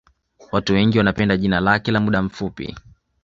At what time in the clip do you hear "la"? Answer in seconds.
1.91-1.99